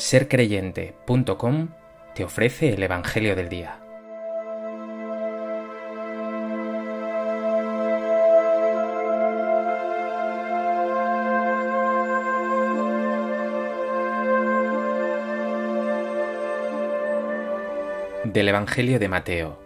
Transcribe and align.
sercreyente.com 0.00 1.68
te 2.14 2.24
ofrece 2.24 2.72
el 2.72 2.82
Evangelio 2.82 3.36
del 3.36 3.50
Día. 3.50 3.78
Del 18.24 18.48
Evangelio 18.48 18.98
de 18.98 19.08
Mateo. 19.08 19.58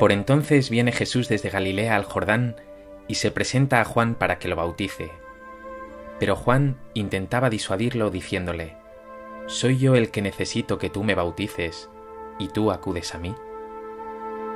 Por 0.00 0.10
entonces 0.10 0.70
viene 0.70 0.90
Jesús 0.90 1.28
desde 1.28 1.50
Galilea 1.50 1.94
al 1.94 2.04
Jordán 2.04 2.56
y 3.06 3.14
se 3.14 3.30
presenta 3.30 3.80
a 3.80 3.84
Juan 3.84 4.16
para 4.16 4.40
que 4.40 4.48
lo 4.48 4.56
bautice. 4.56 5.10
Pero 6.18 6.34
Juan 6.34 6.78
intentaba 6.94 7.48
disuadirlo 7.48 8.10
diciéndole, 8.10 8.83
¿Soy 9.46 9.76
yo 9.76 9.94
el 9.94 10.10
que 10.10 10.22
necesito 10.22 10.78
que 10.78 10.88
tú 10.88 11.04
me 11.04 11.14
bautices 11.14 11.90
y 12.38 12.48
tú 12.48 12.70
acudes 12.70 13.14
a 13.14 13.18
mí? 13.18 13.34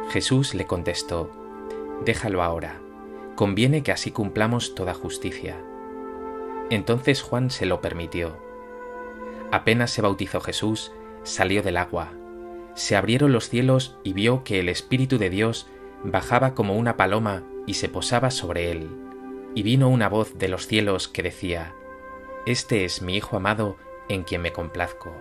Jesús 0.09 0.55
le 0.55 0.67
contestó, 0.67 1.31
Déjalo 2.07 2.43
ahora, 2.43 2.81
conviene 3.35 3.83
que 3.83 3.93
así 3.93 4.13
cumplamos 4.13 4.75
toda 4.75 4.95
justicia. 4.95 5.63
Entonces 6.71 7.21
Juan 7.21 7.51
se 7.51 7.67
lo 7.67 7.83
permitió. 7.83 8.39
Apenas 9.51 9.91
se 9.91 10.01
bautizó 10.01 10.41
Jesús, 10.41 10.93
salió 11.23 11.63
del 11.63 11.77
agua. 11.77 12.13
Se 12.75 12.97
abrieron 12.97 13.33
los 13.33 13.51
cielos 13.51 13.99
y 14.05 14.15
vio 14.15 14.43
que 14.43 14.59
el 14.59 14.71
Espíritu 14.71 15.19
de 15.19 15.29
Dios 15.29 15.67
bajaba 16.03 16.55
como 16.55 16.77
una 16.77 16.97
paloma 16.97 17.43
y 17.67 17.75
se 17.75 17.91
posaba 17.91 18.31
sobre 18.31 18.71
él. 18.71 18.89
Y 19.55 19.63
vino 19.63 19.91
una 19.91 20.09
voz 20.09 20.39
de 20.39 20.49
los 20.49 20.67
cielos 20.67 21.09
que 21.09 21.23
decía, 21.23 21.75
Este 22.47 22.87
es 22.87 23.03
mi 23.03 23.17
Hijo 23.17 23.37
amado, 23.37 23.77
en 24.09 24.25
quien 24.25 24.43
me 24.43 24.53
complazco. 24.53 25.15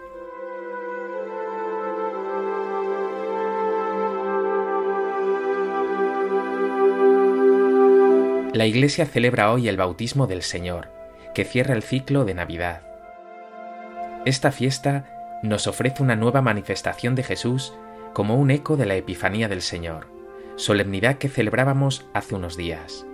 La 8.53 8.66
Iglesia 8.66 9.05
celebra 9.05 9.52
hoy 9.52 9.67
el 9.67 9.77
bautismo 9.77 10.25
del 10.25 10.41
Señor, 10.41 10.89
que 11.35 11.45
cierra 11.45 11.75
el 11.75 11.83
ciclo 11.83 12.25
de 12.25 12.33
Navidad. 12.33 12.81
Esta 14.25 14.52
fiesta 14.52 15.39
nos 15.44 15.67
ofrece 15.67 16.01
una 16.01 16.16
nueva 16.16 16.41
manifestación 16.41 17.13
de 17.13 17.22
Jesús 17.23 17.73
como 18.13 18.35
un 18.35 18.49
eco 18.49 18.75
de 18.75 18.88
la 18.88 18.95
Epifanía 18.95 19.47
del 19.47 19.61
Señor, 19.61 20.07
solemnidad 20.55 21.19
que 21.19 21.29
celebrábamos 21.29 22.07
hace 22.13 22.33
unos 22.33 22.57
días. 22.57 23.05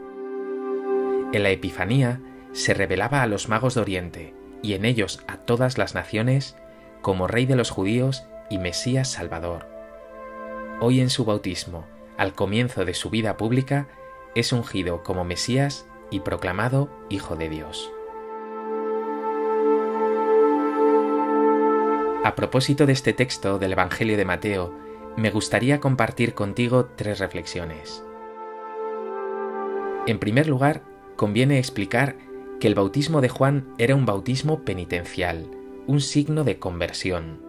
En 1.33 1.43
la 1.43 1.49
Epifanía 1.49 2.21
se 2.53 2.73
revelaba 2.73 3.21
a 3.21 3.27
los 3.27 3.49
magos 3.49 3.75
de 3.75 3.81
Oriente, 3.81 4.33
y 4.63 4.73
en 4.73 4.85
ellos 4.85 5.21
a 5.27 5.37
todas 5.37 5.77
las 5.77 5.93
naciones, 5.93 6.55
como 7.01 7.27
Rey 7.27 7.45
de 7.45 7.55
los 7.55 7.69
judíos 7.69 8.23
y 8.49 8.57
Mesías 8.57 9.11
Salvador. 9.11 9.67
Hoy 10.79 11.01
en 11.01 11.11
su 11.11 11.25
bautismo, 11.25 11.85
al 12.17 12.33
comienzo 12.33 12.85
de 12.85 12.95
su 12.95 13.11
vida 13.11 13.37
pública, 13.37 13.87
es 14.33 14.53
ungido 14.53 15.03
como 15.03 15.25
Mesías 15.25 15.85
y 16.09 16.21
proclamado 16.21 16.89
Hijo 17.09 17.35
de 17.35 17.49
Dios. 17.49 17.91
A 22.23 22.35
propósito 22.35 22.85
de 22.85 22.93
este 22.93 23.11
texto 23.11 23.59
del 23.59 23.73
Evangelio 23.73 24.15
de 24.15 24.23
Mateo, 24.23 24.73
me 25.17 25.29
gustaría 25.29 25.81
compartir 25.81 26.33
contigo 26.33 26.85
tres 26.95 27.19
reflexiones. 27.19 28.03
En 30.07 30.19
primer 30.19 30.47
lugar, 30.47 30.81
conviene 31.17 31.59
explicar 31.59 32.15
que 32.63 32.69
el 32.69 32.75
bautismo 32.75 33.19
de 33.19 33.27
Juan 33.27 33.67
era 33.77 33.93
un 33.93 34.05
bautismo 34.05 34.63
penitencial, 34.63 35.51
un 35.85 35.99
signo 35.99 36.45
de 36.45 36.59
conversión. 36.59 37.41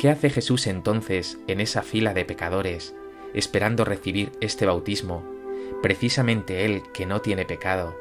¿Qué 0.00 0.08
hace 0.08 0.30
Jesús 0.30 0.66
entonces 0.66 1.36
en 1.46 1.60
esa 1.60 1.82
fila 1.82 2.14
de 2.14 2.24
pecadores, 2.24 2.94
esperando 3.34 3.84
recibir 3.84 4.32
este 4.40 4.64
bautismo, 4.64 5.22
precisamente 5.82 6.64
Él 6.64 6.82
que 6.94 7.04
no 7.04 7.20
tiene 7.20 7.44
pecado, 7.44 7.94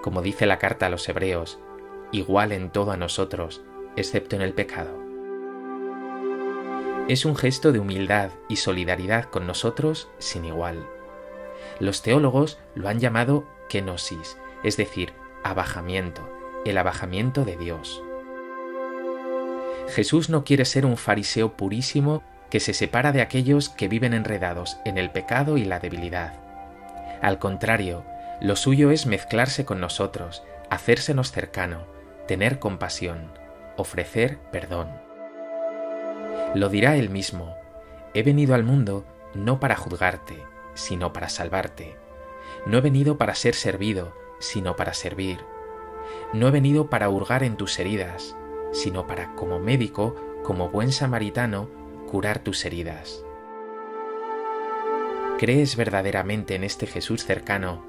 como 0.00 0.22
dice 0.22 0.46
la 0.46 0.58
carta 0.58 0.86
a 0.86 0.88
los 0.88 1.06
Hebreos, 1.06 1.58
igual 2.10 2.50
en 2.50 2.70
todo 2.70 2.92
a 2.92 2.96
nosotros, 2.96 3.60
excepto 3.96 4.36
en 4.36 4.40
el 4.40 4.54
pecado? 4.54 4.98
Es 7.08 7.26
un 7.26 7.36
gesto 7.36 7.72
de 7.72 7.78
humildad 7.78 8.30
y 8.48 8.56
solidaridad 8.56 9.24
con 9.24 9.46
nosotros 9.46 10.08
sin 10.16 10.46
igual. 10.46 10.88
Los 11.78 12.00
teólogos 12.00 12.58
lo 12.74 12.88
han 12.88 13.00
llamado 13.00 13.46
kenosis, 13.68 14.38
es 14.62 14.76
decir, 14.76 15.12
abajamiento, 15.44 16.28
el 16.64 16.78
abajamiento 16.78 17.44
de 17.44 17.56
Dios. 17.56 18.02
Jesús 19.88 20.30
no 20.30 20.44
quiere 20.44 20.64
ser 20.64 20.86
un 20.86 20.96
fariseo 20.96 21.56
purísimo 21.56 22.22
que 22.50 22.60
se 22.60 22.74
separa 22.74 23.12
de 23.12 23.22
aquellos 23.22 23.68
que 23.68 23.88
viven 23.88 24.14
enredados 24.14 24.78
en 24.84 24.98
el 24.98 25.10
pecado 25.10 25.56
y 25.56 25.64
la 25.64 25.80
debilidad. 25.80 26.34
Al 27.20 27.38
contrario, 27.38 28.04
lo 28.40 28.56
suyo 28.56 28.90
es 28.90 29.06
mezclarse 29.06 29.64
con 29.64 29.80
nosotros, 29.80 30.42
hacérsenos 30.70 31.32
cercano, 31.32 31.86
tener 32.26 32.58
compasión, 32.58 33.32
ofrecer 33.76 34.38
perdón. 34.50 34.88
Lo 36.54 36.68
dirá 36.68 36.96
él 36.96 37.10
mismo, 37.10 37.56
he 38.14 38.22
venido 38.22 38.54
al 38.54 38.64
mundo 38.64 39.04
no 39.34 39.60
para 39.60 39.76
juzgarte, 39.76 40.36
sino 40.74 41.12
para 41.12 41.28
salvarte. 41.28 41.96
No 42.66 42.78
he 42.78 42.80
venido 42.80 43.18
para 43.18 43.34
ser 43.34 43.54
servido, 43.54 44.14
sino 44.42 44.74
para 44.76 44.92
servir. 44.92 45.38
No 46.32 46.48
he 46.48 46.50
venido 46.50 46.90
para 46.90 47.08
hurgar 47.08 47.44
en 47.44 47.56
tus 47.56 47.78
heridas, 47.78 48.36
sino 48.72 49.06
para, 49.06 49.34
como 49.34 49.60
médico, 49.60 50.16
como 50.42 50.68
buen 50.68 50.90
samaritano, 50.92 51.68
curar 52.10 52.40
tus 52.40 52.64
heridas. 52.64 53.24
¿Crees 55.38 55.76
verdaderamente 55.76 56.56
en 56.56 56.64
este 56.64 56.86
Jesús 56.86 57.24
cercano, 57.24 57.84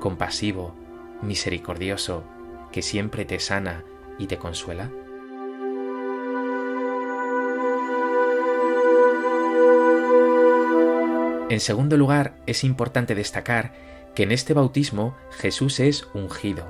compasivo, 0.00 0.74
misericordioso, 1.22 2.24
que 2.72 2.82
siempre 2.82 3.24
te 3.24 3.38
sana 3.38 3.84
y 4.18 4.26
te 4.26 4.38
consuela? 4.38 4.90
En 11.50 11.60
segundo 11.60 11.96
lugar, 11.96 12.36
es 12.46 12.64
importante 12.64 13.14
destacar 13.14 13.72
que 14.18 14.24
en 14.24 14.32
este 14.32 14.52
bautismo 14.52 15.16
Jesús 15.30 15.78
es 15.78 16.08
ungido. 16.12 16.66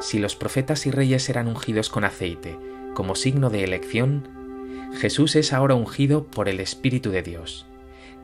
Si 0.00 0.18
los 0.18 0.34
profetas 0.34 0.86
y 0.86 0.90
reyes 0.90 1.28
eran 1.28 1.46
ungidos 1.46 1.88
con 1.88 2.02
aceite 2.02 2.58
como 2.94 3.14
signo 3.14 3.48
de 3.48 3.62
elección, 3.62 4.90
Jesús 4.98 5.36
es 5.36 5.52
ahora 5.52 5.76
ungido 5.76 6.26
por 6.26 6.48
el 6.48 6.58
Espíritu 6.58 7.12
de 7.12 7.22
Dios, 7.22 7.68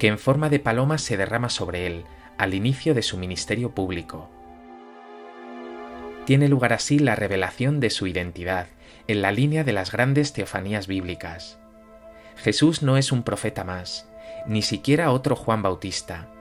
que 0.01 0.09
en 0.09 0.19
forma 0.19 0.49
de 0.49 0.59
paloma 0.59 0.99
se 0.99 1.17
derrama 1.17 1.49
sobre 1.49 1.87
él 1.87 2.07
al 2.39 2.55
inicio 2.55 2.93
de 2.93 3.03
su 3.03 3.19
ministerio 3.19 3.71
público. 3.71 4.29
Tiene 6.25 6.49
lugar 6.49 6.73
así 6.73 6.99
la 6.99 7.15
revelación 7.15 7.79
de 7.79 7.91
su 7.91 8.09
identidad, 8.09 8.67
en 9.07 9.23
la 9.23 9.31
línea 9.31 9.63
de 9.63 9.73
las 9.73 9.93
grandes 9.93 10.33
teofanías 10.33 10.89
bíblicas. 10.89 11.61
Jesús 12.35 12.83
no 12.83 12.97
es 12.97 13.13
un 13.13 13.23
profeta 13.23 13.63
más, 13.63 14.09
ni 14.49 14.63
siquiera 14.63 15.13
otro 15.13 15.37
Juan 15.37 15.63
Bautista, 15.63 16.33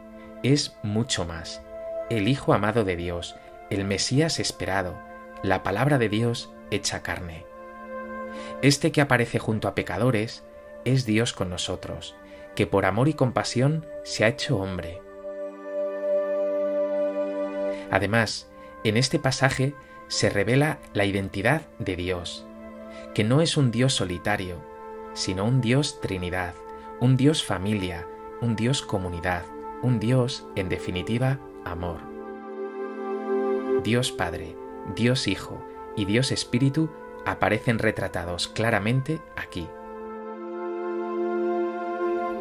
es 0.44 0.78
mucho 0.84 1.26
más, 1.26 1.62
el 2.10 2.28
Hijo 2.28 2.54
amado 2.54 2.84
de 2.84 2.96
Dios, 2.96 3.36
el 3.70 3.86
Mesías 3.86 4.40
esperado, 4.40 4.98
la 5.44 5.64
palabra 5.64 5.98
de 5.98 6.10
Dios 6.10 6.52
hecha 6.72 7.02
carne. 7.02 7.46
Este 8.62 8.92
que 8.92 9.02
aparece 9.02 9.40
junto 9.40 9.68
a 9.68 9.76
pecadores 9.76 10.44
es 10.84 11.06
Dios 11.06 11.34
con 11.34 11.50
nosotros, 11.50 12.16
que 12.56 12.68
por 12.68 12.86
amor 12.86 13.08
y 13.08 13.14
compasión 13.14 13.86
se 14.04 14.24
ha 14.24 14.30
hecho 14.30 14.58
hombre. 14.58 15.02
Además, 17.92 18.50
en 18.84 18.98
este 18.98 19.20
pasaje 19.20 19.74
se 20.08 20.30
revela 20.30 20.80
la 20.94 21.06
identidad 21.06 21.64
de 21.80 21.96
Dios, 21.96 22.46
que 23.14 23.24
no 23.24 23.42
es 23.42 23.58
un 23.58 23.72
Dios 23.72 23.94
solitario, 23.94 24.62
sino 25.14 25.46
un 25.46 25.62
Dios 25.62 26.00
Trinidad, 26.02 26.54
un 27.00 27.18
Dios 27.18 27.44
familia, 27.44 28.08
un 28.42 28.56
Dios 28.56 28.82
comunidad, 28.82 29.44
un 29.86 30.00
Dios, 30.00 30.48
en 30.56 30.68
definitiva, 30.68 31.40
amor. 31.64 32.00
Dios 33.84 34.12
Padre, 34.12 34.56
Dios 34.96 35.28
Hijo 35.28 35.64
y 35.96 36.06
Dios 36.06 36.32
Espíritu 36.32 36.90
aparecen 37.24 37.78
retratados 37.78 38.48
claramente 38.48 39.22
aquí. 39.36 39.68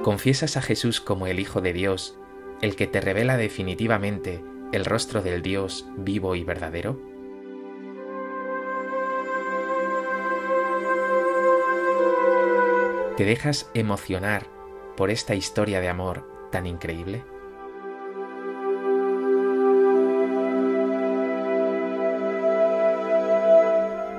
¿Confiesas 0.03 0.57
a 0.57 0.63
Jesús 0.63 1.03
como 1.03 1.27
el 1.27 1.39
Hijo 1.39 1.61
de 1.61 1.75
Dios, 1.75 2.19
el 2.63 2.77
que 2.77 2.87
te 2.87 3.03
revela 3.03 3.37
definitivamente 3.37 4.43
el 4.73 4.87
rostro 4.87 5.21
del 5.21 5.43
Dios 5.43 5.87
vivo 5.99 6.37
y 6.37 6.45
verdadero? 6.45 6.99
¿Te 13.19 13.25
dejas 13.27 13.71
emocionar 13.75 14.47
por 14.97 15.11
esta 15.11 15.35
historia 15.35 15.81
de 15.81 15.91
amor 15.91 16.49
tan 16.51 16.67
increíble? 16.67 17.34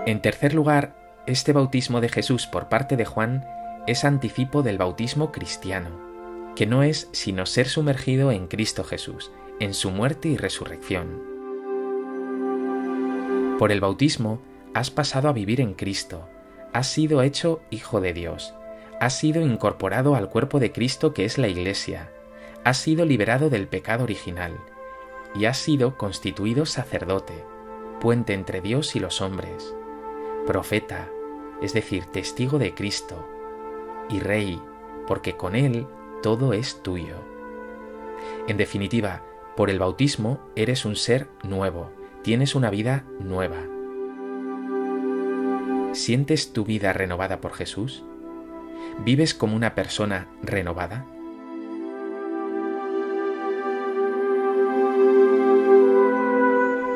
En 0.05 0.21
tercer 0.21 0.53
lugar, 0.53 0.95
este 1.25 1.51
bautismo 1.51 1.99
de 1.99 2.09
Jesús 2.09 2.45
por 2.45 2.69
parte 2.69 2.95
de 2.95 3.05
Juan 3.05 3.43
es 3.87 4.05
anticipo 4.05 4.61
del 4.61 4.77
bautismo 4.77 5.31
cristiano, 5.31 5.89
que 6.55 6.67
no 6.67 6.83
es 6.83 7.09
sino 7.11 7.47
ser 7.47 7.67
sumergido 7.67 8.31
en 8.31 8.47
Cristo 8.47 8.83
Jesús, 8.83 9.31
en 9.59 9.73
su 9.73 9.89
muerte 9.89 10.27
y 10.27 10.37
resurrección. 10.37 11.23
Por 13.57 13.71
el 13.71 13.81
bautismo 13.81 14.41
has 14.75 14.91
pasado 14.91 15.27
a 15.27 15.33
vivir 15.33 15.59
en 15.59 15.73
Cristo, 15.73 16.29
has 16.71 16.85
sido 16.85 17.23
hecho 17.23 17.61
hijo 17.71 17.99
de 17.99 18.13
Dios, 18.13 18.53
has 18.99 19.17
sido 19.17 19.41
incorporado 19.41 20.15
al 20.15 20.29
cuerpo 20.29 20.59
de 20.59 20.71
Cristo 20.71 21.15
que 21.15 21.25
es 21.25 21.39
la 21.39 21.47
Iglesia, 21.47 22.11
has 22.63 22.77
sido 22.77 23.05
liberado 23.05 23.49
del 23.49 23.67
pecado 23.67 24.03
original 24.03 24.55
y 25.33 25.45
has 25.45 25.57
sido 25.57 25.97
constituido 25.97 26.67
sacerdote, 26.67 27.43
puente 27.99 28.33
entre 28.33 28.61
Dios 28.61 28.95
y 28.95 28.99
los 28.99 29.21
hombres, 29.21 29.73
profeta, 30.45 31.09
es 31.61 31.73
decir, 31.73 32.05
testigo 32.05 32.59
de 32.59 32.73
Cristo, 32.73 33.27
y 34.09 34.19
rey, 34.19 34.61
porque 35.07 35.35
con 35.35 35.55
Él 35.55 35.87
todo 36.21 36.53
es 36.53 36.81
tuyo. 36.83 37.15
En 38.47 38.57
definitiva, 38.57 39.23
por 39.55 39.69
el 39.69 39.79
bautismo 39.79 40.39
eres 40.55 40.85
un 40.85 40.95
ser 40.95 41.27
nuevo, 41.43 41.91
tienes 42.23 42.55
una 42.55 42.69
vida 42.69 43.05
nueva. 43.19 43.57
¿Sientes 45.93 46.51
tu 46.53 46.65
vida 46.65 46.93
renovada 46.93 47.39
por 47.39 47.53
Jesús? 47.53 48.03
¿Vives 49.03 49.33
como 49.33 49.55
una 49.55 49.75
persona 49.75 50.27
renovada? 50.41 51.05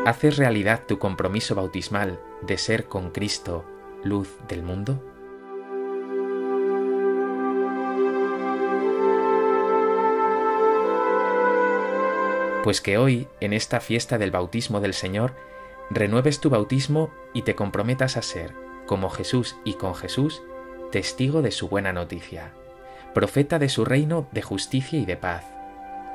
¿Haces 0.05 0.37
realidad 0.37 0.83
tu 0.87 0.97
compromiso 0.97 1.55
bautismal 1.55 2.19
de 2.41 2.57
ser 2.57 2.85
con 2.85 3.11
Cristo 3.11 3.65
luz 4.03 4.37
del 4.47 4.63
mundo? 4.63 5.03
Pues 12.63 12.81
que 12.81 12.97
hoy, 12.97 13.27
en 13.39 13.53
esta 13.53 13.79
fiesta 13.79 14.17
del 14.17 14.31
bautismo 14.31 14.81
del 14.81 14.93
Señor, 14.93 15.33
renueves 15.89 16.39
tu 16.39 16.49
bautismo 16.49 17.09
y 17.33 17.43
te 17.43 17.55
comprometas 17.55 18.17
a 18.17 18.21
ser, 18.21 18.53
como 18.85 19.09
Jesús 19.09 19.55
y 19.63 19.73
con 19.73 19.95
Jesús, 19.95 20.41
testigo 20.91 21.41
de 21.41 21.51
su 21.51 21.69
buena 21.69 21.93
noticia, 21.93 22.51
profeta 23.13 23.59
de 23.59 23.69
su 23.69 23.85
reino 23.85 24.27
de 24.31 24.41
justicia 24.41 24.99
y 24.99 25.05
de 25.05 25.15
paz, 25.17 25.45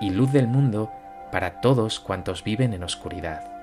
y 0.00 0.10
luz 0.10 0.32
del 0.32 0.46
mundo 0.46 0.90
para 1.32 1.60
todos 1.60 1.98
cuantos 1.98 2.44
viven 2.44 2.74
en 2.74 2.84
oscuridad. 2.84 3.53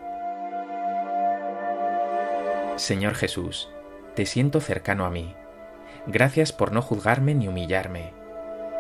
Señor 2.81 3.13
Jesús, 3.13 3.69
te 4.16 4.25
siento 4.25 4.60
cercano 4.60 5.06
a 5.06 5.12
mí. 5.12 5.36
Gracias 6.07 6.51
por 6.51 6.72
no 6.72 6.81
juzgarme 6.81 7.36
ni 7.36 7.48
humillarme. 7.48 8.13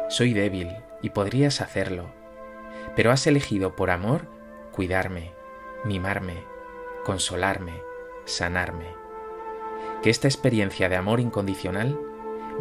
Soy 0.09 0.33
débil 0.33 0.75
y 1.01 1.11
podrías 1.11 1.61
hacerlo 1.61 2.21
pero 2.95 3.11
has 3.11 3.25
elegido 3.27 3.75
por 3.75 3.89
amor 3.89 4.27
cuidarme, 4.71 5.31
mimarme, 5.85 6.43
consolarme, 7.05 7.81
sanarme. 8.25 8.87
Que 10.01 10.09
esta 10.09 10.27
experiencia 10.27 10.89
de 10.89 10.95
amor 10.95 11.19
incondicional 11.19 11.99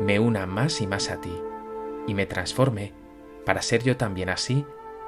me 0.00 0.18
una 0.18 0.46
más 0.46 0.80
y 0.80 0.86
más 0.86 1.10
a 1.10 1.20
ti 1.20 1.36
y 2.06 2.14
me 2.14 2.26
transforme 2.26 2.92
para 3.44 3.62
ser 3.62 3.82
yo 3.82 3.96
también 3.96 4.28
así 4.28 4.64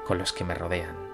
con 0.07 0.19
los 0.19 0.33
que 0.33 0.45
me 0.45 0.55
rodean. 0.55 1.12